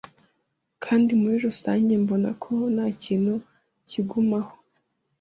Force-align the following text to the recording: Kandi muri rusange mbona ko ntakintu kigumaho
Kandi 0.83 1.11
muri 1.21 1.37
rusange 1.45 1.91
mbona 2.03 2.29
ko 2.43 2.53
ntakintu 2.73 3.33
kigumaho 3.89 4.53